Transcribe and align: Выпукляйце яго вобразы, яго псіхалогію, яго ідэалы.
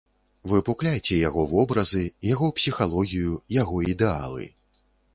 Выпукляйце 0.53 1.17
яго 1.29 1.43
вобразы, 1.53 2.03
яго 2.33 2.51
псіхалогію, 2.63 3.39
яго 3.61 3.75
ідэалы. 3.97 4.53